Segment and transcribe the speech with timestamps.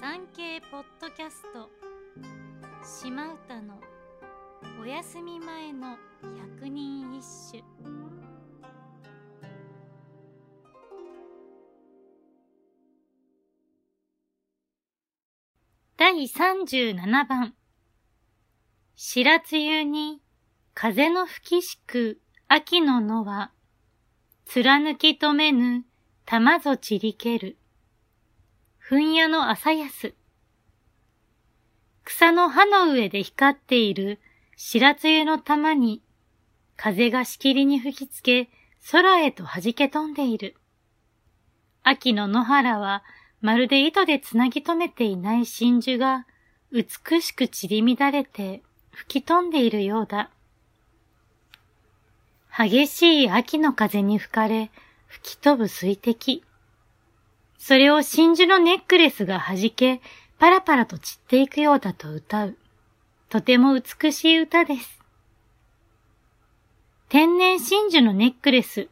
[0.00, 1.68] 産経ポッドキャスト。
[2.82, 3.78] 島唄の
[4.80, 5.98] お休み前の
[6.56, 7.22] 百人一
[7.52, 7.62] 首。
[15.98, 17.54] 第37番。
[18.96, 20.22] 白露に
[20.72, 23.52] 風の吹きしく秋の野は
[24.46, 25.84] 貫き止めぬ
[26.24, 27.59] 玉ぞちりける。
[28.90, 30.16] 糞屋の朝安。
[32.02, 34.18] 草の葉の上で光っている
[34.56, 36.02] 白露の玉に、
[36.76, 38.50] 風がしきりに吹きつけ、
[38.90, 40.56] 空へと弾け飛んでいる。
[41.84, 43.04] 秋の野原は、
[43.40, 46.26] まるで糸でつなぎ止めていない真珠が、
[46.72, 50.30] 美しく散り乱れて、吹き飛んでいるようだ。
[52.58, 54.72] 激しい秋の風に吹かれ、
[55.06, 56.42] 吹き飛ぶ水滴。
[57.60, 60.00] それを真珠のネックレスが弾け、
[60.38, 62.56] パラパラと散っていくようだと歌う。
[63.28, 64.98] とても美しい歌です。
[67.10, 68.88] 天然真珠のネックレス。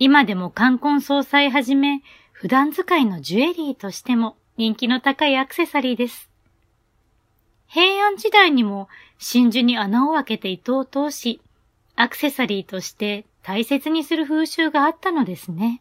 [0.00, 2.02] 今でも冠婚葬祭はじめ、
[2.32, 6.28] 普段使いのジュエリーとしても人気の高いアクセサリーです。
[7.68, 11.40] 平安時代にも真珠に穴を開けて糸を通し、
[11.94, 15.80] アクセサリーとして大切にする風習があったのですね。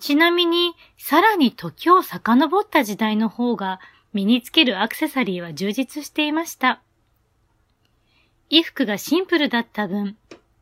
[0.00, 3.80] ちなみに、さらに時を遡った時代の方が、
[4.12, 6.80] 身につけるアクセサリーは充実していました。
[8.48, 10.16] 衣服がシンプルだった分、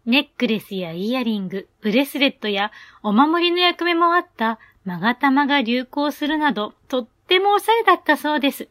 [0.04, 2.72] ネックレスやイヤリング、ブレスレットや
[3.02, 8.68] お守りの役目もあった勾玉が流行するなど、とってもおしゃれだったそうです。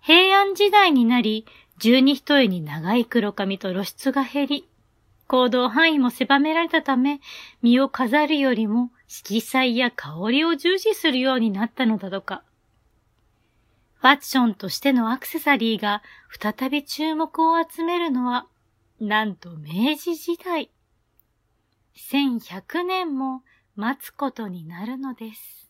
[0.00, 1.46] 平安時代になり、
[1.78, 4.68] 十二一重に長い黒髪と露出が減り、
[5.26, 7.20] 行動範囲も狭められたため、
[7.62, 12.44] 身を飾るよりも色彩や香りを重視するようになったのだとか。
[13.94, 16.02] ファッションとしてのアクセサリーが
[16.38, 18.46] 再び注目を集めるのは、
[19.00, 20.70] なんと明治時代。
[21.96, 23.42] 1100年も
[23.74, 25.67] 待つことになるのです。